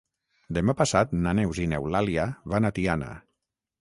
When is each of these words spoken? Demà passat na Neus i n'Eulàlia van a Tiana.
Demà 0.57 0.73
passat 0.79 1.13
na 1.25 1.33
Neus 1.41 1.59
i 1.65 1.67
n'Eulàlia 1.73 2.25
van 2.55 2.69
a 2.69 2.73
Tiana. 2.79 3.13